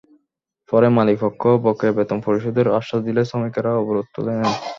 [0.69, 4.51] পরে মালিকপক্ষ বকেয়া বেতন পরিশোধের আশ্বাস দিলে শ্রমিকেরা অবরোধ তুলে নেন।